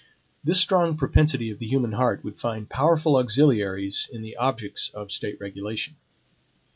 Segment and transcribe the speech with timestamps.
[0.43, 5.11] This strong propensity of the human heart would find powerful auxiliaries in the objects of
[5.11, 5.95] State regulation.